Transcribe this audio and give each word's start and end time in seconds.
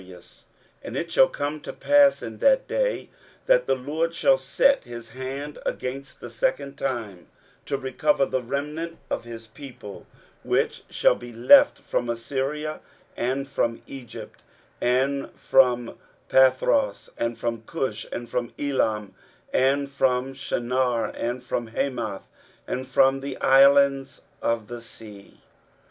23:011:011 0.01 0.41
And 0.81 0.97
it 0.97 1.11
shall 1.11 1.27
come 1.27 1.59
to 1.61 1.71
pass 1.71 2.23
in 2.23 2.39
that 2.39 2.67
day, 2.67 3.09
that 3.45 3.67
the 3.67 3.75
Lord 3.75 4.15
shall 4.15 4.39
set 4.39 4.83
his 4.83 5.09
hand 5.09 5.59
again 5.63 6.03
the 6.19 6.31
second 6.31 6.75
time 6.75 7.27
to 7.67 7.77
recover 7.77 8.25
the 8.25 8.41
remnant 8.41 8.97
of 9.11 9.25
his 9.25 9.45
people, 9.45 10.07
which 10.43 10.81
shall 10.89 11.13
be 11.13 11.31
left, 11.31 11.77
from 11.77 12.09
Assyria, 12.09 12.79
and 13.15 13.47
from 13.47 13.83
Egypt, 13.85 14.39
and 14.81 15.31
from 15.37 15.95
Pathros, 16.29 17.11
and 17.15 17.37
from 17.37 17.61
Cush, 17.67 18.07
and 18.11 18.27
from 18.27 18.53
Elam, 18.57 19.13
and 19.53 19.87
from 19.87 20.33
Shinar, 20.33 21.09
and 21.13 21.43
from 21.43 21.67
Hamath, 21.67 22.31
and 22.65 22.87
from 22.87 23.19
the 23.19 23.37
islands 23.37 24.23
of 24.41 24.65
the 24.65 24.81
sea. 24.81 25.41